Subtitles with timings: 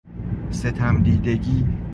[0.51, 1.65] ستم دیدگی